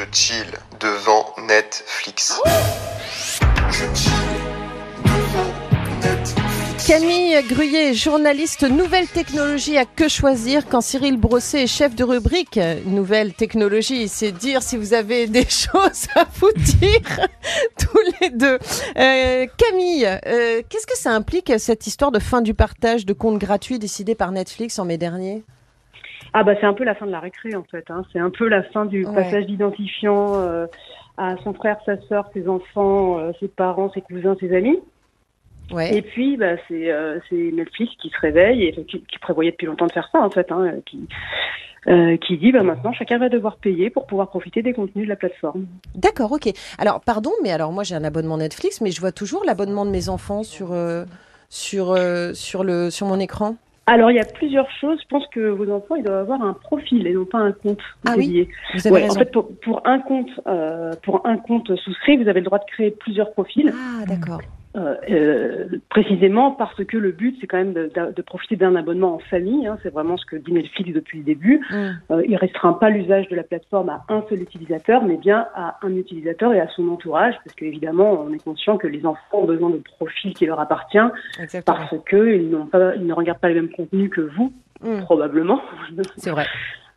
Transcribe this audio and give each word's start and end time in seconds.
je 0.00 0.06
chill 0.12 0.46
devant 0.80 1.26
Netflix. 1.46 2.40
Camille 6.86 7.36
Gruyé, 7.46 7.92
journaliste 7.92 8.62
Nouvelle 8.62 9.08
Technologie 9.08 9.76
à 9.76 9.84
Que 9.84 10.08
Choisir 10.08 10.66
quand 10.68 10.80
Cyril 10.80 11.18
Brosset 11.18 11.64
est 11.64 11.66
chef 11.66 11.94
de 11.94 12.04
rubrique 12.04 12.58
Nouvelle 12.86 13.34
Technologie. 13.34 14.08
C'est 14.08 14.32
dire 14.32 14.62
si 14.62 14.76
vous 14.78 14.94
avez 14.94 15.26
des 15.26 15.44
choses 15.48 16.06
à 16.14 16.24
vous 16.34 16.52
dire 16.54 17.20
tous 17.78 18.00
les 18.20 18.30
deux. 18.30 18.58
Euh, 18.96 19.46
Camille, 19.56 20.06
euh, 20.06 20.62
qu'est-ce 20.68 20.86
que 20.86 20.96
ça 20.96 21.10
implique 21.10 21.52
cette 21.58 21.86
histoire 21.86 22.10
de 22.10 22.20
fin 22.20 22.40
du 22.40 22.54
partage 22.54 23.04
de 23.04 23.12
comptes 23.12 23.38
gratuits 23.38 23.78
décidé 23.78 24.14
par 24.14 24.32
Netflix 24.32 24.78
en 24.78 24.86
mai 24.86 24.96
dernier? 24.96 25.44
Ah 26.32 26.44
bah 26.44 26.54
c'est 26.60 26.66
un 26.66 26.74
peu 26.74 26.84
la 26.84 26.94
fin 26.94 27.06
de 27.06 27.10
la 27.10 27.20
récré 27.20 27.54
en 27.56 27.64
fait. 27.64 27.84
Hein. 27.90 28.04
C'est 28.12 28.18
un 28.20 28.30
peu 28.30 28.48
la 28.48 28.62
fin 28.62 28.84
du 28.86 29.04
Ouais. 29.06 29.14
passage 29.14 29.46
d'identifiant 29.46 30.34
euh, 30.40 30.66
à 31.16 31.36
son 31.42 31.52
frère, 31.54 31.78
sa 31.84 32.00
sœur, 32.02 32.28
ses 32.32 32.48
enfants, 32.48 33.18
euh, 33.18 33.32
ses 33.40 33.48
parents, 33.48 33.90
ses 33.92 34.00
cousins, 34.00 34.36
ses 34.40 34.54
amis. 34.54 34.78
Ouais. 35.72 35.94
Et 35.96 36.02
puis 36.02 36.36
bah 36.36 36.56
c'est 36.68 36.90
euh, 36.90 37.18
c'est 37.28 37.50
Netflix 37.52 37.92
qui 38.00 38.10
se 38.10 38.18
réveille 38.20 38.64
et 38.64 38.72
qui, 38.84 39.02
qui 39.02 39.18
prévoyait 39.20 39.52
depuis 39.52 39.66
longtemps 39.66 39.86
de 39.86 39.92
faire 39.92 40.08
ça 40.10 40.20
en 40.20 40.30
fait, 40.30 40.50
hein, 40.50 40.72
qui 40.86 41.06
euh, 41.88 42.16
qui 42.18 42.36
dit 42.38 42.52
bah 42.52 42.62
maintenant 42.62 42.92
chacun 42.92 43.18
va 43.18 43.28
devoir 43.28 43.56
payer 43.56 43.88
pour 43.88 44.06
pouvoir 44.06 44.28
profiter 44.28 44.62
des 44.62 44.72
contenus 44.72 45.04
de 45.04 45.08
la 45.08 45.16
plateforme. 45.16 45.66
D'accord, 45.94 46.32
ok. 46.32 46.48
Alors, 46.78 47.00
pardon, 47.00 47.30
mais 47.42 47.52
alors 47.52 47.72
moi 47.72 47.84
j'ai 47.84 47.94
un 47.94 48.04
abonnement 48.04 48.36
Netflix, 48.36 48.80
mais 48.80 48.90
je 48.90 49.00
vois 49.00 49.12
toujours 49.12 49.44
l'abonnement 49.44 49.84
de 49.86 49.90
mes 49.90 50.08
enfants 50.08 50.42
sur, 50.42 50.72
euh, 50.72 51.04
sur, 51.48 51.92
euh, 51.92 52.34
sur, 52.34 52.64
le, 52.64 52.90
sur 52.90 53.06
mon 53.06 53.18
écran. 53.20 53.56
Alors 53.86 54.10
il 54.10 54.16
y 54.16 54.20
a 54.20 54.24
plusieurs 54.24 54.70
choses. 54.80 54.98
Je 55.02 55.08
pense 55.08 55.26
que 55.28 55.50
vos 55.50 55.70
enfants 55.70 55.96
ils 55.96 56.04
doivent 56.04 56.20
avoir 56.20 56.42
un 56.42 56.52
profil 56.52 57.06
et 57.06 57.12
non 57.12 57.24
pas 57.24 57.38
un 57.38 57.52
compte 57.52 57.80
Ah 58.06 58.14
oui. 58.16 58.48
Vous 58.74 58.86
avez 58.86 58.94
Ouais, 58.94 59.10
en 59.10 59.14
fait, 59.14 59.32
pour, 59.32 59.48
pour 59.60 59.86
un 59.86 59.98
compte, 59.98 60.30
euh, 60.46 60.92
pour 61.02 61.26
un 61.26 61.36
compte 61.38 61.74
souscrit, 61.76 62.16
vous 62.16 62.28
avez 62.28 62.40
le 62.40 62.46
droit 62.46 62.58
de 62.58 62.64
créer 62.64 62.90
plusieurs 62.92 63.32
profils, 63.32 63.72
Ah, 63.74 64.04
d'accord. 64.06 64.40
Euh, 64.76 64.94
euh, 65.10 65.66
précisément 65.88 66.52
parce 66.52 66.84
que 66.84 66.96
le 66.96 67.10
but, 67.10 67.36
c'est 67.40 67.46
quand 67.48 67.56
même 67.56 67.72
de, 67.72 67.90
de- 67.94 68.12
de 68.14 68.22
profiter 68.22 68.54
d'un 68.56 68.76
abonnement 68.76 69.14
en 69.14 69.18
famille. 69.18 69.66
hein, 69.66 69.76
c'est 69.82 69.92
vraiment 69.92 70.16
ce 70.16 70.24
que 70.26 70.36
dit 70.36 70.52
Netflix 70.52 70.92
depuis 70.92 71.18
le 71.18 71.24
début. 71.24 71.60
Mm. 71.70 71.74
Euh, 72.12 72.22
il 72.28 72.36
restreint 72.36 72.74
pas 72.74 72.88
l'usage 72.90 73.26
de 73.28 73.34
la 73.36 73.42
plateforme 73.42 73.88
à 73.88 74.04
un 74.08 74.22
seul 74.28 74.40
utilisateur, 74.42 75.02
mais 75.02 75.16
bien 75.16 75.46
à 75.56 75.76
un 75.82 75.96
utilisateur 75.96 76.52
et 76.52 76.60
à 76.60 76.68
son 76.68 76.88
entourage, 76.88 77.34
parce 77.44 77.56
qu'évidemment, 77.56 78.24
on 78.28 78.32
est 78.32 78.42
conscient 78.44 78.76
que 78.78 78.86
les 78.86 79.04
enfants 79.06 79.20
ont 79.40 79.44
besoin 79.46 79.70
de 79.70 79.78
profils 79.78 80.34
qui 80.34 80.46
leur 80.46 80.60
appartient, 80.60 80.98
Exactement. 81.40 81.76
parce 81.78 82.04
que 82.04 82.34
ils 82.36 82.48
n'ont 82.50 82.66
pas, 82.66 82.94
ils 82.94 83.06
ne 83.06 83.12
regardent 83.12 83.40
pas 83.40 83.48
le 83.48 83.56
même 83.56 83.70
contenu 83.70 84.08
que 84.08 84.20
vous, 84.20 84.52
Mm. 84.82 85.00
probablement. 85.02 85.60
C'est 86.16 86.30
vrai. 86.30 86.46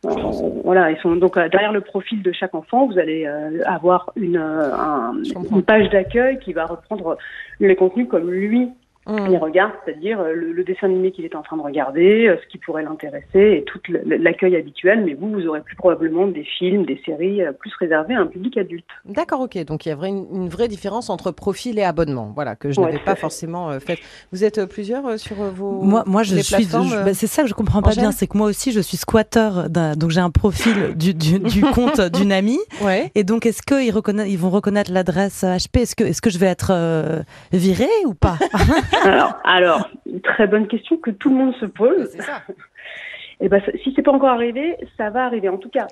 Euh, 0.04 0.50
voilà, 0.64 0.90
ils 0.90 0.98
sont 0.98 1.16
donc 1.16 1.36
euh, 1.36 1.48
derrière 1.48 1.72
le 1.72 1.80
profil 1.80 2.22
de 2.22 2.32
chaque 2.32 2.54
enfant, 2.54 2.86
vous 2.86 2.98
allez 2.98 3.26
euh, 3.26 3.62
avoir 3.64 4.12
une, 4.16 4.36
euh, 4.36 4.74
un- 4.74 5.14
une 5.50 5.62
page 5.62 5.88
d'accueil 5.90 6.38
qui 6.40 6.52
va 6.52 6.66
reprendre 6.66 7.16
les 7.60 7.76
contenus 7.76 8.08
comme 8.08 8.30
lui 8.30 8.68
Mm. 9.06 9.26
les 9.28 9.36
regarde, 9.38 9.72
c'est-à-dire 9.84 10.18
euh, 10.20 10.32
le, 10.34 10.52
le 10.52 10.64
dessin 10.64 10.86
animé 10.86 11.12
qu'il 11.12 11.24
est 11.24 11.34
en 11.36 11.42
train 11.42 11.56
de 11.56 11.62
regarder, 11.62 12.26
euh, 12.28 12.36
ce 12.42 12.48
qui 12.48 12.58
pourrait 12.58 12.82
l'intéresser 12.82 13.58
et 13.58 13.64
tout 13.64 13.78
l'accueil 14.06 14.56
habituel. 14.56 15.04
Mais 15.04 15.14
vous, 15.14 15.30
vous 15.30 15.46
aurez 15.46 15.60
plus 15.60 15.76
probablement 15.76 16.26
des 16.26 16.44
films, 16.44 16.86
des 16.86 17.00
séries 17.04 17.42
euh, 17.42 17.52
plus 17.52 17.72
réservés 17.78 18.14
à 18.14 18.20
un 18.20 18.26
public 18.26 18.56
adulte. 18.56 18.86
D'accord, 19.04 19.40
ok. 19.40 19.62
Donc 19.64 19.84
il 19.86 19.90
y 19.90 19.92
a 19.92 20.06
une, 20.06 20.26
une 20.32 20.48
vraie 20.48 20.68
différence 20.68 21.10
entre 21.10 21.30
profil 21.32 21.78
et 21.78 21.84
abonnement, 21.84 22.32
voilà, 22.34 22.56
que 22.56 22.70
je 22.70 22.80
Ouais, 22.80 22.86
n'avais 22.86 22.98
pas 22.98 23.14
fait. 23.14 23.20
forcément 23.20 23.70
euh, 23.70 23.78
faite. 23.78 23.98
Vous 24.32 24.42
êtes 24.44 24.64
plusieurs 24.66 25.06
euh, 25.06 25.16
sur 25.18 25.36
vos 25.36 25.82
Moi, 25.82 26.04
moi, 26.06 26.22
je 26.22 26.34
les 26.34 26.42
suis. 26.42 26.66
bah, 26.66 27.12
c'est 27.14 27.26
ça 27.26 27.42
que 27.42 27.48
je 27.48 27.54
comprends 27.54 27.82
pas 27.82 27.90
bien, 27.94 28.10
c'est 28.12 28.26
que 28.26 28.38
moi 28.38 28.46
aussi, 28.48 28.72
je 28.72 28.80
suis 28.80 28.96
squatteur. 28.96 29.68
d'un- 29.68 29.94
Donc 29.96 30.10
j'ai 30.10 30.20
un 30.20 30.30
profil 30.30 30.94
du, 30.96 31.12
du, 31.14 31.38
du 31.40 31.60
compte 31.62 32.00
d'une 32.00 32.32
amie. 32.32 32.60
Ouais. 32.82 33.10
Et 33.14 33.24
donc, 33.24 33.44
est-ce 33.46 33.62
qu'ils 33.62 33.92
ils 34.28 34.38
vont 34.38 34.50
reconnaître 34.50 34.90
l'adresse 34.92 35.42
HP 35.44 35.80
Est-ce 35.82 35.94
que, 35.96 36.04
est-ce 36.04 36.22
que 36.22 36.30
je 36.30 36.38
vais 36.38 36.46
être 36.46 36.70
euh, 36.72 37.22
virée 37.52 37.88
ou 38.06 38.14
pas? 38.14 38.38
alors, 39.02 39.38
alors, 39.44 39.88
une 40.06 40.20
très 40.20 40.46
bonne 40.46 40.66
question 40.66 40.96
que 40.96 41.10
tout 41.10 41.30
le 41.30 41.36
monde 41.36 41.54
se 41.56 41.66
pose. 41.66 42.08
C'est 42.10 42.22
ça. 42.22 42.42
Et 43.40 43.48
ben, 43.48 43.60
ça- 43.64 43.72
si 43.82 43.92
c'est 43.94 44.02
pas 44.02 44.12
encore 44.12 44.30
arrivé, 44.30 44.76
ça 44.96 45.10
va 45.10 45.24
arriver. 45.24 45.48
En 45.48 45.58
tout 45.58 45.68
cas, 45.68 45.88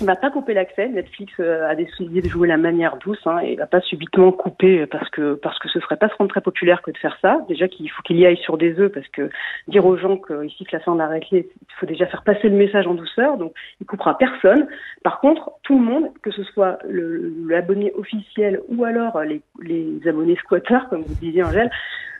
on 0.00 0.04
va 0.04 0.16
pas 0.16 0.30
couper 0.30 0.54
l'accès. 0.54 0.88
Netflix 0.88 1.32
euh, 1.40 1.68
a 1.68 1.74
décidé 1.74 2.22
de 2.22 2.28
jouer 2.28 2.46
la 2.48 2.56
manière 2.56 2.96
douce 2.96 3.20
hein, 3.26 3.38
et 3.38 3.56
va 3.56 3.66
pas 3.66 3.80
subitement 3.80 4.32
couper 4.32 4.86
parce 4.86 5.08
que 5.10 5.34
parce 5.34 5.58
que 5.58 5.68
ce 5.68 5.80
serait 5.80 5.96
pas 5.96 6.08
se 6.08 6.14
rendre 6.14 6.30
très 6.30 6.40
populaire 6.40 6.80
que 6.82 6.90
de 6.90 6.96
faire 6.96 7.18
ça. 7.20 7.40
Déjà 7.48 7.68
qu'il 7.68 7.90
faut 7.90 8.02
qu'il 8.02 8.16
y 8.16 8.24
aille 8.24 8.36
sur 8.38 8.56
des 8.56 8.78
œufs 8.78 8.92
parce 8.92 9.08
que 9.08 9.30
dire 9.68 9.84
aux 9.84 9.96
gens 9.96 10.16
que 10.16 10.44
ici 10.44 10.64
que 10.64 10.76
la 10.76 10.80
fin 10.80 10.94
de 10.94 10.98
la 10.98 11.18
il 11.32 11.44
faut 11.78 11.86
déjà 11.86 12.06
faire 12.06 12.22
passer 12.22 12.48
le 12.48 12.56
message 12.56 12.86
en 12.86 12.94
douceur. 12.94 13.36
Donc 13.36 13.52
il 13.80 13.86
coupera 13.86 14.16
personne. 14.16 14.68
Par 15.02 15.20
contre, 15.20 15.50
tout 15.64 15.78
le 15.78 15.84
monde, 15.84 16.10
que 16.22 16.30
ce 16.30 16.44
soit 16.44 16.78
l'abonné 16.88 17.92
officiel 17.94 18.60
ou 18.68 18.84
alors 18.84 19.20
les, 19.22 19.42
les 19.60 20.00
abonnés 20.08 20.36
squatteurs, 20.36 20.88
comme 20.88 21.02
vous 21.02 21.14
disiez 21.14 21.42
Angèle, 21.42 21.70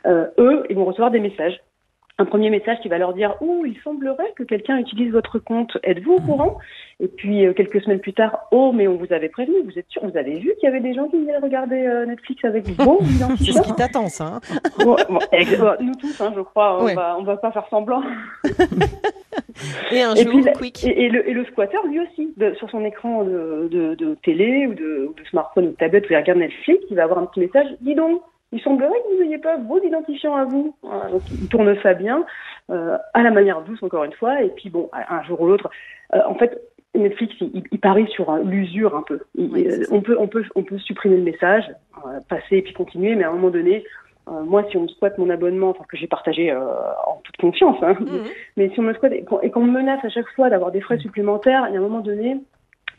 eux, 0.05 0.63
ils 0.69 0.75
vont 0.75 0.85
recevoir 0.85 1.11
des 1.11 1.19
messages 1.19 1.59
un 2.17 2.25
premier 2.25 2.51
message 2.51 2.77
qui 2.83 2.87
va 2.89 2.99
leur 2.99 3.13
dire 3.15 3.35
Oh, 3.41 3.63
il 3.65 3.75
semblerait 3.83 4.31
que 4.35 4.43
quelqu'un 4.43 4.77
utilise 4.77 5.11
votre 5.11 5.39
compte. 5.39 5.75
Êtes-vous 5.81 6.15
au 6.15 6.19
courant? 6.21 6.59
Et 6.99 7.07
puis 7.07 7.47
euh, 7.47 7.53
quelques 7.53 7.81
semaines 7.81 7.99
plus 8.01 8.13
tard, 8.13 8.47
Oh, 8.51 8.71
mais 8.75 8.87
on 8.87 8.95
vous 8.95 9.11
avait 9.11 9.29
prévenu. 9.29 9.55
Vous 9.63 9.79
êtes 9.79 9.87
sûr 9.89 10.03
Vous 10.05 10.15
avez 10.15 10.37
vu 10.37 10.51
qu'il 10.59 10.65
y 10.65 10.71
avait 10.71 10.81
des 10.81 10.93
gens 10.93 11.07
qui 11.07 11.17
venaient 11.17 11.37
regarder 11.39 11.77
euh, 11.83 12.05
Netflix 12.05 12.45
avec 12.45 12.67
vos 12.67 12.99
C'est 13.39 13.53
ce 13.53 13.61
qui 13.63 13.73
t'attend, 13.73 14.07
ça. 14.07 14.25
hein. 14.35 14.39
Bon, 14.79 14.95
bon, 15.09 15.19
Nous 15.79 15.95
tous, 15.95 16.21
hein, 16.21 16.31
je 16.35 16.41
crois, 16.41 16.83
on 16.83 16.93
va 16.93 17.15
on 17.17 17.23
va 17.23 17.37
pas 17.37 17.51
faire 17.51 17.65
semblant. 17.71 18.03
Et 19.91 20.01
un 20.01 20.13
Et 20.13 20.23
jour, 20.23 20.31
puis, 20.43 20.51
quick. 20.53 20.83
Et, 20.83 21.05
et 21.05 21.09
le, 21.09 21.27
et 21.27 21.33
le 21.33 21.45
squatter, 21.45 21.77
lui 21.87 21.99
aussi, 22.01 22.33
de- 22.37 22.53
sur 22.55 22.69
son 22.69 22.83
écran 22.85 23.23
de, 23.23 23.67
de, 23.71 23.95
de 23.95 24.15
télé 24.23 24.67
ou 24.67 24.73
de, 24.73 25.07
ou 25.09 25.13
de 25.13 25.25
smartphone 25.29 25.65
ou 25.67 25.71
de 25.71 25.75
tablette 25.75 26.07
où 26.09 26.13
il 26.13 26.17
regarde 26.17 26.39
Netflix, 26.39 26.83
il 26.89 26.95
va 26.97 27.03
avoir 27.03 27.19
un 27.19 27.25
petit 27.25 27.39
message. 27.41 27.67
Dis 27.81 27.95
donc, 27.95 28.21
il 28.51 28.61
semblerait 28.61 28.99
que 29.03 29.15
vous 29.17 29.23
n'ayez 29.23 29.37
pas 29.37 29.57
vos 29.57 29.81
identifiants 29.81 30.35
à 30.35 30.45
vous. 30.45 30.75
Voilà, 30.81 31.09
donc, 31.09 31.21
il 31.31 31.47
tourne 31.47 31.75
ça 31.81 31.93
bien, 31.93 32.23
euh, 32.69 32.97
à 33.13 33.23
la 33.23 33.31
manière 33.31 33.61
douce, 33.61 33.81
encore 33.83 34.03
une 34.03 34.13
fois. 34.13 34.41
Et 34.41 34.49
puis, 34.49 34.69
bon, 34.69 34.89
un 34.93 35.23
jour 35.23 35.39
ou 35.41 35.47
l'autre, 35.47 35.69
euh, 36.15 36.19
en 36.27 36.35
fait, 36.35 36.61
Netflix, 36.93 37.33
il, 37.39 37.63
il 37.71 37.79
parie 37.79 38.07
sur 38.07 38.29
euh, 38.29 38.41
l'usure 38.43 38.95
un 38.97 39.03
peu. 39.03 39.21
Il- 39.35 39.51
Oui, 39.53 39.65
euh, 39.67 39.85
on, 39.91 40.01
peut, 40.01 40.17
on, 40.19 40.27
peut, 40.27 40.43
on 40.55 40.63
peut 40.63 40.77
supprimer 40.79 41.15
le 41.17 41.23
message, 41.23 41.63
euh, 42.05 42.19
passer 42.27 42.57
et 42.57 42.61
puis 42.61 42.73
continuer, 42.73 43.15
mais 43.15 43.23
à 43.23 43.29
un 43.29 43.33
moment 43.33 43.49
donné, 43.49 43.85
euh, 44.27 44.41
moi, 44.43 44.63
si 44.69 44.75
on 44.77 44.81
me 44.83 44.87
squatte 44.89 45.17
mon 45.17 45.29
abonnement, 45.29 45.69
enfin 45.69 45.85
que 45.87 45.95
j'ai 45.97 46.07
partagé 46.07 46.51
euh, 46.51 46.59
en 47.07 47.21
toute 47.23 47.37
confiance, 47.37 47.77
hein, 47.81 47.95
Mhm. 47.99 48.23
mais 48.57 48.69
si 48.69 48.79
on 48.79 48.83
me 48.83 48.93
squatte 48.93 49.13
et 49.13 49.23
qu'on 49.23 49.39
et 49.39 49.49
qu'on 49.49 49.61
me 49.63 49.71
menace 49.71 50.03
à 50.03 50.09
chaque 50.09 50.27
fois 50.35 50.49
d'avoir 50.49 50.71
des 50.71 50.81
frais 50.81 50.97
supplémentaires, 50.99 51.65
il 51.69 51.73
y 51.73 51.77
a 51.77 51.79
un 51.79 51.83
moment 51.83 52.01
donné, 52.01 52.37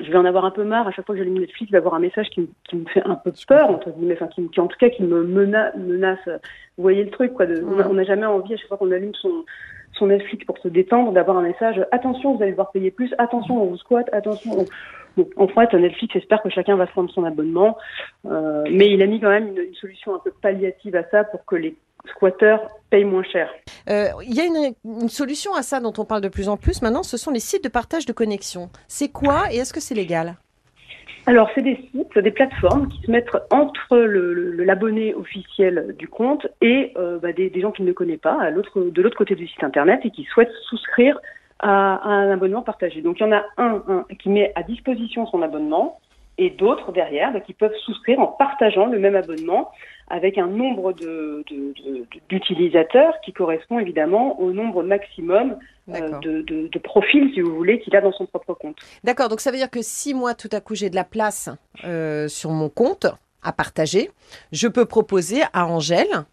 je 0.00 0.10
vais 0.10 0.16
en 0.18 0.24
avoir 0.24 0.44
un 0.44 0.50
peu 0.50 0.64
marre. 0.64 0.86
À 0.88 0.90
chaque 0.92 1.06
fois 1.06 1.14
que 1.14 1.18
j'allume 1.20 1.38
Netflix, 1.38 1.70
il 1.70 1.72
va 1.72 1.78
y 1.78 1.80
avoir 1.80 1.94
un 1.94 2.00
message 2.00 2.28
qui, 2.30 2.40
me- 2.42 2.48
qui 2.68 2.76
me 2.76 2.84
fait 2.86 3.02
un 3.04 3.14
peu 3.16 3.32
peur, 3.48 3.70
entre 3.70 3.90
guillemets, 3.90 4.14
enfin, 4.20 4.28
qui, 4.28 4.60
en 4.60 4.66
tout 4.66 4.78
cas 4.78 4.90
qui 4.90 5.02
me 5.02 5.22
mena- 5.24 5.72
menace. 5.76 6.18
Vous 6.26 6.82
voyez 6.82 7.04
le 7.04 7.10
truc, 7.10 7.34
quoi. 7.34 7.46
De, 7.46 7.62
on 7.62 7.90
On 7.90 7.94
n'a 7.94 8.04
jamais 8.04 8.26
envie, 8.26 8.54
à 8.54 8.56
chaque 8.56 8.68
fois 8.68 8.76
qu'on 8.78 8.90
allume 8.92 9.14
son, 9.14 9.44
son 9.92 10.06
Netflix 10.06 10.44
pour 10.44 10.58
se 10.58 10.68
détendre, 10.68 11.12
d'avoir 11.12 11.36
un 11.38 11.42
message 11.42 11.84
attention, 11.92 12.34
vous 12.34 12.42
allez 12.42 12.52
devoir 12.52 12.70
payer 12.72 12.90
plus, 12.90 13.14
attention, 13.18 13.62
on 13.62 13.66
vous 13.66 13.76
squatte, 13.76 14.08
attention. 14.12 14.64
Bon, 15.16 15.28
en 15.36 15.46
fait, 15.48 15.74
Netflix 15.74 16.16
espère 16.16 16.40
que 16.42 16.48
chacun 16.48 16.76
va 16.76 16.86
se 16.86 16.92
prendre 16.92 17.10
son 17.10 17.24
abonnement, 17.24 17.76
euh, 18.26 18.64
mais 18.70 18.88
il 18.88 19.02
a 19.02 19.06
mis 19.06 19.20
quand 19.20 19.28
même 19.28 19.48
une, 19.48 19.58
une 19.58 19.74
solution 19.74 20.14
un 20.14 20.18
peu 20.18 20.32
palliative 20.40 20.96
à 20.96 21.04
ça 21.10 21.24
pour 21.24 21.44
que 21.44 21.56
les 21.56 21.76
squatteurs 22.10 22.60
payent 22.90 23.04
moins 23.04 23.24
cher. 23.24 23.50
Euh, 23.88 24.08
Il 24.24 24.34
y 24.34 24.40
a 24.40 24.44
une, 24.44 24.74
une 24.84 25.08
solution 25.08 25.54
à 25.54 25.62
ça 25.62 25.80
dont 25.80 25.92
on 25.98 26.04
parle 26.04 26.20
de 26.20 26.28
plus 26.28 26.48
en 26.48 26.56
plus 26.56 26.82
maintenant, 26.82 27.02
ce 27.02 27.16
sont 27.16 27.30
les 27.30 27.40
sites 27.40 27.64
de 27.64 27.68
partage 27.68 28.06
de 28.06 28.12
connexion. 28.12 28.68
C'est 28.88 29.10
quoi 29.10 29.44
et 29.50 29.56
est-ce 29.56 29.72
que 29.72 29.80
c'est 29.80 29.94
légal? 29.94 30.36
Alors, 31.26 31.48
c'est 31.54 31.62
des 31.62 31.76
sites, 31.92 32.18
des 32.18 32.32
plateformes 32.32 32.88
qui 32.88 33.00
se 33.02 33.10
mettent 33.10 33.30
entre 33.50 33.96
l'abonné 33.96 35.14
officiel 35.14 35.94
du 35.96 36.08
compte 36.08 36.48
et 36.60 36.92
euh, 36.96 37.20
bah, 37.20 37.32
des, 37.32 37.48
des 37.48 37.60
gens 37.60 37.70
qui 37.70 37.82
ne 37.82 37.86
le 37.86 37.94
connaissent 37.94 38.18
pas, 38.18 38.36
à 38.42 38.50
de 38.50 39.02
l'autre 39.02 39.16
côté 39.16 39.36
du 39.36 39.46
site 39.46 39.62
internet, 39.62 40.00
et 40.04 40.10
qui 40.10 40.24
souhaitent 40.24 40.50
souscrire 40.68 41.16
à, 41.60 41.94
à 41.94 42.08
un 42.08 42.30
abonnement 42.32 42.62
partagé. 42.62 43.02
Donc, 43.02 43.20
il 43.20 43.22
y 43.22 43.26
en 43.26 43.30
a 43.32 43.44
un, 43.56 43.82
un 43.86 44.04
qui 44.18 44.30
met 44.30 44.50
à 44.56 44.64
disposition 44.64 45.24
son 45.26 45.42
abonnement 45.42 46.00
et 46.38 46.50
d'autres 46.50 46.90
derrière 46.90 47.32
bah, 47.32 47.40
qui 47.40 47.52
peuvent 47.52 47.76
souscrire 47.84 48.18
en 48.18 48.26
partageant 48.26 48.86
le 48.86 48.98
même 48.98 49.14
abonnement 49.14 49.70
avec 50.12 50.36
un 50.36 50.46
nombre 50.46 50.92
de- 50.92 51.42
de- 51.50 51.72
de- 51.82 52.06
d'utilisateurs 52.28 53.14
qui 53.24 53.32
correspond 53.32 53.78
évidemment 53.78 54.38
au 54.40 54.52
nombre 54.52 54.82
maximum 54.82 55.56
euh, 55.88 56.18
de, 56.20 56.78
profils, 56.78 57.30
si 57.34 57.40
vous 57.40 57.56
voulez, 57.56 57.80
qu'il 57.80 57.96
a 57.96 58.00
dans 58.02 58.12
son 58.12 58.26
propre 58.26 58.52
compte. 58.54 58.76
D'accord, 59.02 59.28
donc 59.30 59.40
ça 59.40 59.50
veut 59.50 59.56
dire 59.56 59.70
que 59.70 59.80
si 59.82 60.12
moi, 60.14 60.34
tout 60.34 60.50
à 60.52 60.60
coup, 60.60 60.74
j'ai 60.74 60.90
de 60.90 60.94
la 60.94 61.04
place 61.04 61.48
euh, 61.84 62.28
sur 62.28 62.50
mon 62.50 62.68
compte 62.68 63.06
à 63.42 63.52
partager, 63.52 64.10
je 64.52 64.68
peux 64.68 64.84
proposer 64.84 65.40
à 65.54 65.66
Angèle, 65.66 66.24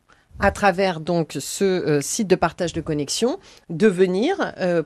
à 0.41 0.51
travers 0.51 0.99
donc 0.99 1.37
ce 1.39 1.63
euh, 1.63 2.01
site 2.01 2.27
de 2.27 2.35
partage 2.35 2.73
de 2.73 2.81
connexion, 2.81 3.39
de 3.69 3.87
venir 3.87 4.35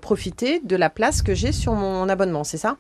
profiter 0.02 0.60
de 0.60 0.76
la 0.76 0.90
place 0.92 1.22
que 1.24 1.34
j'ai 1.34 1.52
sur 1.52 1.74
mon 1.74 2.08
abonnement, 2.10 2.44
c'est 2.44 2.58
ça? 2.58 2.78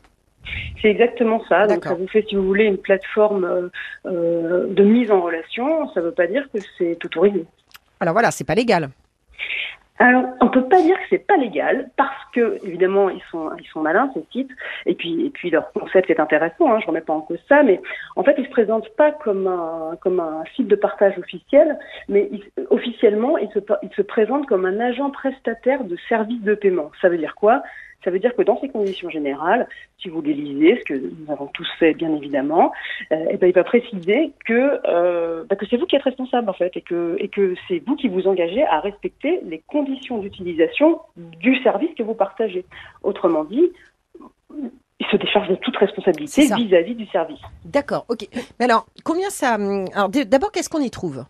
C'est 0.81 0.89
exactement 0.89 1.43
ça. 1.47 1.67
Donc 1.67 1.83
ça 1.83 1.93
vous 1.93 2.07
fait, 2.07 2.25
si 2.27 2.35
vous 2.35 2.45
voulez, 2.45 2.65
une 2.65 2.77
plateforme 2.77 3.45
euh, 3.45 3.69
euh, 4.05 4.67
de 4.67 4.83
mise 4.83 5.11
en 5.11 5.21
relation. 5.21 5.89
Ça 5.93 6.01
ne 6.01 6.07
veut 6.07 6.11
pas 6.11 6.27
dire 6.27 6.47
que 6.53 6.59
c'est 6.77 7.03
autorisé. 7.05 7.45
Alors 7.99 8.13
voilà, 8.13 8.31
c'est 8.31 8.43
pas 8.43 8.55
légal. 8.55 8.89
Alors, 9.99 10.25
on 10.41 10.49
peut 10.49 10.67
pas 10.67 10.81
dire 10.81 10.97
que 10.97 11.03
c'est 11.11 11.25
pas 11.25 11.37
légal 11.37 11.89
parce 11.97 12.25
que 12.33 12.57
évidemment 12.65 13.09
ils 13.09 13.21
sont 13.29 13.51
ils 13.59 13.67
sont 13.67 13.81
malins 13.81 14.11
ces 14.15 14.25
sites 14.31 14.49
et 14.87 14.95
puis 14.95 15.27
et 15.27 15.29
puis 15.29 15.51
leur 15.51 15.71
concept 15.71 16.09
est 16.09 16.19
intéressant. 16.19 16.73
Hein, 16.73 16.79
je 16.81 16.87
remets 16.87 17.01
pas 17.01 17.13
en 17.13 17.21
cause 17.21 17.39
ça, 17.47 17.61
mais 17.61 17.79
en 18.15 18.23
fait 18.23 18.33
ils 18.39 18.45
se 18.45 18.49
présentent 18.49 18.89
pas 18.97 19.11
comme 19.11 19.45
un 19.45 19.95
comme 20.01 20.19
un 20.19 20.43
site 20.55 20.67
de 20.67 20.75
partage 20.75 21.17
officiel, 21.19 21.77
mais 22.09 22.27
ils, 22.31 22.43
officiellement 22.71 23.37
ils 23.37 23.49
se 23.51 23.59
ils 23.83 23.95
se 23.95 24.01
présentent 24.01 24.47
comme 24.47 24.65
un 24.65 24.79
agent 24.79 25.11
prestataire 25.11 25.83
de 25.83 25.95
services 26.09 26.41
de 26.41 26.55
paiement. 26.55 26.91
Ça 26.99 27.07
veut 27.07 27.19
dire 27.19 27.35
quoi? 27.35 27.61
Ça 28.03 28.11
veut 28.11 28.19
dire 28.19 28.35
que 28.35 28.41
dans 28.41 28.59
ces 28.59 28.69
conditions 28.69 29.09
générales, 29.09 29.67
si 30.01 30.09
vous 30.09 30.21
les 30.21 30.33
lisez, 30.33 30.79
ce 30.79 30.83
que 30.83 30.93
nous 30.93 31.31
avons 31.31 31.47
tous 31.47 31.67
fait 31.79 31.93
bien 31.93 32.13
évidemment, 32.15 32.71
euh, 33.11 33.29
et 33.29 33.37
ben, 33.37 33.47
il 33.47 33.53
va 33.53 33.63
préciser 33.63 34.31
que, 34.45 34.79
euh, 34.87 35.43
ben, 35.49 35.55
que 35.55 35.65
c'est 35.67 35.77
vous 35.77 35.85
qui 35.85 35.95
êtes 35.95 36.03
responsable 36.03 36.49
en 36.49 36.53
fait 36.53 36.75
et 36.75 36.81
que, 36.81 37.15
et 37.19 37.29
que 37.29 37.55
c'est 37.67 37.81
vous 37.85 37.95
qui 37.95 38.09
vous 38.09 38.27
engagez 38.27 38.63
à 38.63 38.79
respecter 38.79 39.39
les 39.45 39.63
conditions 39.67 40.19
d'utilisation 40.19 40.99
du 41.15 41.61
service 41.63 41.93
que 41.97 42.03
vous 42.03 42.15
partagez. 42.15 42.65
Autrement 43.03 43.43
dit, 43.43 43.71
il 44.99 45.05
se 45.11 45.17
décharge 45.17 45.49
de 45.49 45.55
toute 45.55 45.75
responsabilité 45.77 46.47
vis-à-vis 46.55 46.95
du 46.95 47.05
service. 47.07 47.41
D'accord, 47.65 48.05
ok. 48.09 48.27
Mais 48.59 48.65
alors, 48.65 48.85
combien 49.03 49.29
ça. 49.29 49.55
Hum, 49.55 49.85
alors, 49.93 50.09
d'abord, 50.09 50.51
qu'est-ce 50.51 50.69
qu'on 50.69 50.81
y 50.81 50.91
trouve? 50.91 51.25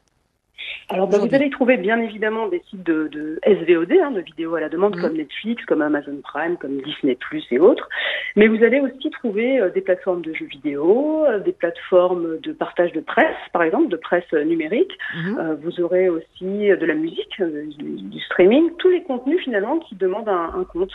Alors, 0.90 1.08
bah, 1.08 1.18
vous 1.18 1.34
allez 1.34 1.50
trouver 1.50 1.78
bien 1.78 2.00
évidemment 2.00 2.48
des 2.48 2.62
sites 2.70 2.84
de, 2.84 3.08
de 3.08 3.40
SVOD, 3.46 3.94
hein, 3.94 4.12
de 4.12 4.22
vidéos 4.22 4.56
à 4.56 4.60
la 4.60 4.70
demande, 4.70 4.98
mmh. 4.98 5.02
comme 5.02 5.18
Netflix, 5.18 5.66
comme 5.66 5.82
Amazon 5.82 6.18
Prime, 6.24 6.58
comme 6.58 6.82
Disney 6.82 7.16
Plus 7.16 7.44
et 7.52 7.60
autres. 7.60 7.88
Mais 8.36 8.48
vous 8.48 8.64
allez 8.64 8.80
aussi 8.80 9.10
trouver 9.12 9.60
euh, 9.60 9.70
des 9.70 9.82
plateformes 9.82 10.22
de 10.22 10.34
jeux 10.34 10.46
vidéo, 10.46 11.26
euh, 11.26 11.40
des 11.40 11.54
plateformes 11.54 12.40
de 12.40 12.52
partage 12.52 12.92
de 12.92 13.00
presse, 13.00 13.36
par 13.54 13.64
exemple, 13.64 13.88
de 13.88 13.98
presse 13.98 14.26
euh, 14.34 14.44
numérique. 14.44 14.92
Mmh. 15.16 15.54
vous 15.64 15.80
aurez 15.82 16.10
aussi 16.10 16.44
de 16.44 16.86
la 16.86 16.96
musique, 16.96 17.42
du, 17.42 18.20
streaming, 18.22 18.72
tous 18.78 18.90
les 18.90 19.04
contenus 19.04 19.42
finalement 19.44 19.80
qui 19.80 19.96
demandent 19.96 20.30
un, 20.30 20.52
un 20.56 20.64
compte. 20.66 20.92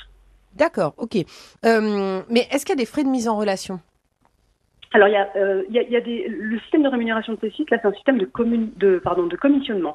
D'accord, 0.54 0.94
ok. 0.96 1.16
mais 1.64 2.46
est-ce 2.50 2.64
qu'il 2.64 2.74
y 2.74 2.78
a 2.78 2.82
des 2.82 2.86
frais 2.86 3.04
de 3.04 3.08
mise 3.08 3.28
en 3.28 3.38
relation? 3.38 3.80
Alors, 4.92 5.08
il 5.08 5.12
y 5.12 5.16
a, 5.16 5.28
euh, 5.36 5.64
il 5.68 5.74
y 5.74 5.78
a, 5.78 5.82
il 5.82 5.90
y 5.90 5.96
a 5.96 6.00
des, 6.00 6.28
le 6.28 6.58
système 6.60 6.82
de 6.82 6.88
rémunération 6.88 7.34
de 7.34 7.38
ces 7.40 7.50
sites, 7.50 7.70
là, 7.70 7.78
c'est 7.80 7.88
un 7.88 7.92
système 7.92 8.18
de, 8.18 8.24
commun, 8.24 8.68
de, 8.76 8.98
pardon, 8.98 9.26
de 9.26 9.36
commissionnement. 9.36 9.94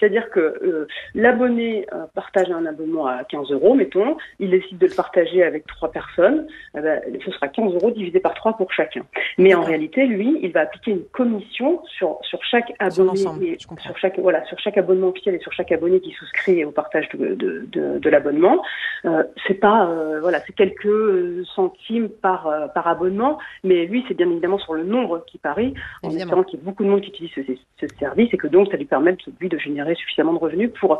C'est-à-dire 0.00 0.30
que 0.30 0.40
euh, 0.40 0.88
l'abonné 1.14 1.86
euh, 1.92 2.06
partage 2.14 2.50
un 2.50 2.64
abonnement 2.64 3.06
à 3.06 3.22
15 3.24 3.52
euros, 3.52 3.74
mettons, 3.74 4.16
il 4.38 4.50
décide 4.50 4.78
de 4.78 4.86
le 4.86 4.94
partager 4.94 5.42
avec 5.42 5.66
trois 5.66 5.90
personnes, 5.90 6.46
eh 6.76 6.80
ben, 6.80 7.02
ce 7.24 7.30
sera 7.30 7.48
15 7.48 7.74
euros 7.74 7.90
divisé 7.90 8.18
par 8.18 8.34
trois 8.34 8.56
pour 8.56 8.72
chacun. 8.72 9.02
Mais 9.36 9.54
en 9.54 9.62
réalité, 9.62 10.06
lui, 10.06 10.38
il 10.42 10.52
va 10.52 10.60
appliquer 10.60 10.92
une 10.92 11.04
commission 11.12 11.82
sur, 11.84 12.18
sur 12.22 12.42
chaque 12.44 12.72
abonné, 12.78 13.16
sur 13.58 13.98
chaque 13.98 14.18
voilà, 14.18 14.44
sur 14.46 14.58
chaque 14.58 14.78
abonnement 14.78 15.08
officiel 15.08 15.34
et 15.34 15.40
sur 15.40 15.52
chaque 15.52 15.70
abonné 15.70 16.00
qui 16.00 16.12
souscrit 16.12 16.64
au 16.64 16.70
partage 16.70 17.08
de, 17.10 17.34
de, 17.34 17.66
de, 17.70 17.98
de 17.98 18.10
l'abonnement. 18.10 18.62
Euh, 19.04 19.22
c'est 19.46 19.54
pas 19.54 19.90
voilà, 20.20 20.40
c'est 20.46 20.54
quelques 20.54 21.44
centimes 21.54 22.08
par 22.08 22.50
par 22.74 22.88
abonnement, 22.88 23.38
mais 23.64 23.84
lui, 23.84 24.04
c'est 24.08 24.14
bien 24.14 24.30
évidemment 24.30 24.58
sur 24.58 24.74
le 24.74 24.84
nombre 24.84 25.24
qui 25.26 25.38
parie, 25.38 25.74
en 26.02 26.10
espérant 26.10 26.42
qu'il 26.42 26.58
y 26.58 26.62
ait 26.62 26.64
beaucoup 26.64 26.84
de 26.84 26.88
monde 26.88 27.02
qui 27.02 27.10
utilise 27.10 27.30
ce, 27.34 27.40
ce 27.80 27.94
service 27.98 28.32
et 28.32 28.36
que 28.36 28.46
donc 28.46 28.70
ça 28.70 28.76
lui 28.76 28.86
permet 28.86 29.16
lui 29.40 29.48
de 29.48 29.58
générer 29.58 29.89
suffisamment 29.94 30.32
de 30.32 30.38
revenus 30.38 30.70
pour 30.80 30.98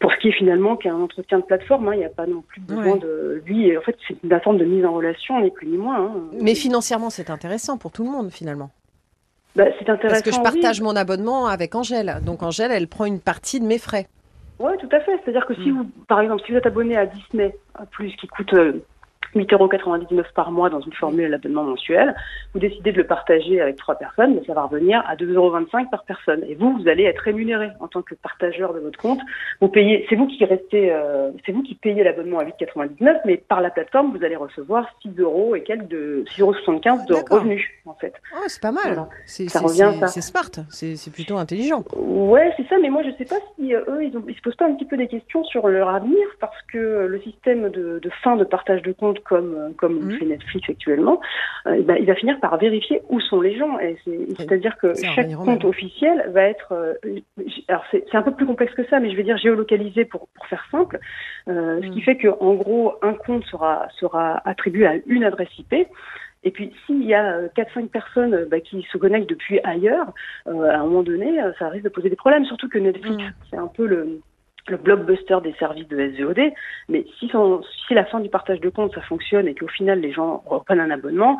pour 0.00 0.12
ce 0.12 0.18
qui 0.18 0.28
est 0.28 0.32
finalement 0.32 0.76
qu'un 0.76 0.94
entretien 0.94 1.38
de 1.38 1.44
plateforme. 1.44 1.88
Hein. 1.88 1.94
Il 1.94 1.98
n'y 1.98 2.04
a 2.04 2.10
pas 2.10 2.26
non 2.26 2.42
plus 2.42 2.60
besoin 2.60 2.96
de 2.96 3.42
lui. 3.46 3.76
En 3.76 3.80
fait, 3.80 3.96
c'est 4.06 4.16
une 4.22 4.40
forme 4.40 4.58
de 4.58 4.64
mise 4.64 4.84
en 4.84 4.92
relation, 4.92 5.40
ni 5.40 5.50
plus 5.50 5.66
ni 5.66 5.78
moins. 5.78 6.06
Hein. 6.06 6.12
Mais 6.40 6.54
financièrement, 6.54 7.08
c'est 7.08 7.30
intéressant 7.30 7.78
pour 7.78 7.92
tout 7.92 8.04
le 8.04 8.10
monde 8.10 8.30
finalement. 8.30 8.70
Bah, 9.54 9.64
c'est 9.78 9.88
intéressant. 9.88 10.08
Parce 10.08 10.22
que 10.22 10.32
je 10.32 10.40
partage 10.40 10.82
mon 10.82 10.94
abonnement 10.96 11.46
avec 11.46 11.74
Angèle. 11.74 12.18
Donc 12.24 12.42
Angèle, 12.42 12.72
elle 12.72 12.88
prend 12.88 13.06
une 13.06 13.20
partie 13.20 13.58
de 13.58 13.64
mes 13.64 13.78
frais. 13.78 14.06
Oui, 14.58 14.72
tout 14.78 14.88
à 14.92 15.00
fait. 15.00 15.18
C'est-à-dire 15.24 15.46
que 15.46 15.54
si 15.54 15.70
mm. 15.70 15.78
vous, 15.78 15.90
par 16.08 16.20
exemple, 16.20 16.42
si 16.44 16.52
vous 16.52 16.58
êtes 16.58 16.66
abonné 16.66 16.96
à 16.96 17.06
Disney, 17.06 17.56
plus 17.90 18.14
qui 18.16 18.26
coûte 18.26 18.52
euh, 18.52 18.84
8,99€ 19.36 20.24
par 20.34 20.50
mois 20.50 20.70
dans 20.70 20.80
une 20.80 20.92
formule 20.92 21.30
d'abonnement 21.30 21.64
mensuel. 21.64 22.14
Vous 22.54 22.60
décidez 22.60 22.92
de 22.92 22.98
le 22.98 23.06
partager 23.06 23.60
avec 23.60 23.76
trois 23.76 23.96
personnes, 23.96 24.34
mais 24.34 24.44
ça 24.46 24.54
va 24.54 24.64
revenir 24.64 25.02
à 25.06 25.16
2,25€ 25.16 25.90
par 25.90 26.04
personne. 26.04 26.44
Et 26.48 26.54
vous, 26.54 26.76
vous 26.78 26.88
allez 26.88 27.04
être 27.04 27.20
rémunéré 27.20 27.68
en 27.80 27.88
tant 27.88 28.02
que 28.02 28.14
partageur 28.14 28.74
de 28.74 28.80
votre 28.80 28.98
compte. 28.98 29.20
Vous 29.60 29.68
payez, 29.68 30.06
c'est 30.08 30.16
vous 30.16 30.26
qui 30.26 30.44
restez, 30.44 30.92
euh, 30.92 31.30
c'est 31.44 31.52
vous 31.52 31.62
qui 31.62 31.74
payez 31.74 32.02
l'abonnement 32.02 32.38
à 32.38 32.44
8,99€, 32.44 33.20
mais 33.24 33.36
par 33.36 33.60
la 33.60 33.70
plateforme, 33.70 34.16
vous 34.16 34.24
allez 34.24 34.36
recevoir 34.36 34.88
6 35.02 35.18
euros 35.18 35.54
et 35.54 35.62
quelques 35.62 35.88
de 35.88 36.24
6,75€ 36.36 37.06
de 37.06 37.14
revenus, 37.30 37.64
en 37.84 37.94
fait. 38.00 38.14
Oh, 38.34 38.44
c'est 38.46 38.62
pas 38.62 38.72
mal. 38.72 39.06
Ça 39.26 39.60
revient, 39.60 39.92
C'est 40.08 40.20
smart. 40.20 40.50
C'est 40.70 41.12
plutôt 41.12 41.36
intelligent. 41.36 41.84
Ouais, 41.94 42.52
c'est 42.56 42.66
ça. 42.68 42.76
Mais 42.80 42.90
moi, 42.90 43.02
je 43.02 43.10
sais 43.16 43.24
pas 43.24 43.36
si 43.54 43.74
euh, 43.74 43.82
eux, 43.88 44.04
ils, 44.04 44.16
ont, 44.16 44.24
ils 44.28 44.34
se 44.34 44.40
posent 44.40 44.56
pas 44.56 44.66
un 44.66 44.74
petit 44.74 44.84
peu 44.84 44.96
des 44.96 45.08
questions 45.08 45.44
sur 45.44 45.68
leur 45.68 45.88
avenir, 45.88 46.26
parce 46.40 46.60
que 46.72 47.06
le 47.06 47.20
système 47.20 47.68
de, 47.70 47.98
de 47.98 48.10
fin 48.22 48.36
de 48.36 48.44
partage 48.44 48.82
de 48.82 48.92
compte 48.92 49.20
comme 49.20 49.74
comme 49.76 50.06
mmh. 50.06 50.18
fait 50.18 50.24
Netflix 50.26 50.68
actuellement, 50.70 51.20
euh, 51.66 51.82
ben, 51.82 51.96
il 51.98 52.06
va 52.06 52.14
finir 52.14 52.38
par 52.40 52.56
vérifier 52.58 53.02
où 53.08 53.20
sont 53.20 53.40
les 53.40 53.56
gens. 53.56 53.78
Et 53.78 53.96
c'est-à-dire 54.36 54.76
que 54.78 54.92
chaque 54.94 55.32
compte 55.34 55.64
officiel 55.64 56.30
va 56.32 56.42
être, 56.42 56.72
euh, 56.72 56.94
alors 57.68 57.84
c'est 57.90 58.14
un 58.14 58.22
peu 58.22 58.32
plus 58.32 58.46
complexe 58.46 58.74
que 58.74 58.86
ça, 58.88 59.00
mais 59.00 59.10
je 59.10 59.16
vais 59.16 59.24
dire 59.24 59.36
géolocalisé 59.38 60.04
pour 60.04 60.28
pour 60.34 60.46
faire 60.46 60.64
simple, 60.70 60.98
ce 61.46 61.90
qui 61.90 61.98
mmh. 61.98 62.02
fait 62.02 62.16
que 62.16 62.28
en 62.40 62.54
gros 62.54 62.94
un 63.02 63.14
compte 63.14 63.44
sera 63.44 63.88
sera 63.98 64.42
attribué 64.44 64.86
à 64.86 64.94
une 65.06 65.24
adresse 65.24 65.48
IP. 65.58 65.88
Et 66.46 66.52
puis, 66.52 66.72
s'il 66.86 67.04
y 67.04 67.12
a 67.12 67.48
4-5 67.48 67.88
personnes 67.88 68.46
bah, 68.48 68.60
qui 68.60 68.86
se 68.92 68.96
connectent 68.96 69.28
depuis 69.28 69.58
ailleurs, 69.64 70.14
à 70.46 70.50
un 70.50 70.84
moment 70.84 71.02
donné, 71.02 71.38
ça 71.58 71.68
risque 71.68 71.84
de 71.84 71.88
poser 71.88 72.08
des 72.08 72.16
problèmes. 72.16 72.44
Surtout 72.44 72.68
que 72.68 72.78
Netflix, 72.78 73.16
mmh. 73.16 73.32
c'est 73.50 73.56
un 73.56 73.66
peu 73.66 73.84
le, 73.84 74.20
le 74.68 74.76
blockbuster 74.76 75.38
des 75.42 75.54
services 75.54 75.88
de 75.88 76.12
SVOD, 76.16 76.52
mais 76.88 77.04
si, 77.18 77.28
son, 77.28 77.62
si 77.86 77.94
la 77.94 78.04
fin 78.04 78.20
du 78.20 78.28
partage 78.28 78.60
de 78.60 78.68
compte 78.68 78.94
ça 78.94 79.00
fonctionne 79.02 79.48
et 79.48 79.54
qu'au 79.54 79.68
final 79.68 80.00
les 80.00 80.12
gens 80.12 80.42
reprennent 80.46 80.80
un 80.80 80.90
abonnement, 80.90 81.38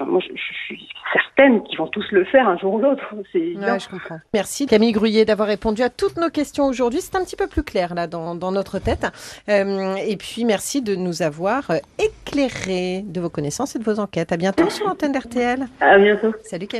moi 0.00 0.20
je, 0.20 0.34
suis 0.66 0.88
certaine 1.12 1.62
qu'ils 1.64 1.78
vont 1.78 1.86
tous 1.86 2.04
le 2.12 2.24
faire 2.24 2.48
un 2.48 2.56
jour 2.58 2.74
ou 2.74 2.78
l'autre. 2.78 3.02
Ouais, 3.34 3.78
je 3.78 3.88
comprends. 3.88 4.18
Merci 4.34 4.66
Camille 4.66 4.92
Gruyé 4.92 5.24
d'avoir 5.24 5.48
répondu 5.48 5.82
à 5.82 5.90
toutes 5.90 6.16
nos 6.16 6.30
questions 6.30 6.66
aujourd'hui. 6.66 7.00
C'est 7.00 7.16
un 7.16 7.24
petit 7.24 7.36
peu 7.36 7.46
plus 7.46 7.62
clair 7.62 7.94
là 7.94 8.06
dans, 8.06 8.34
dans 8.34 8.52
notre 8.52 8.78
tête. 8.78 9.06
Euh, 9.48 9.94
et 9.96 10.16
puis 10.16 10.44
merci 10.44 10.82
de 10.82 10.94
nous 10.94 11.22
avoir 11.22 11.70
éclairé 11.98 13.02
de 13.04 13.20
vos 13.20 13.30
connaissances 13.30 13.76
et 13.76 13.78
de 13.78 13.84
vos 13.84 14.00
enquêtes. 14.00 14.32
À 14.32 14.36
bientôt 14.36 14.68
sur 14.70 14.86
l'antenne 14.86 15.12
d'RTL. 15.12 15.66
À 15.80 15.98
bientôt. 15.98 16.34
Salut 16.42 16.66
Camille. 16.66 16.78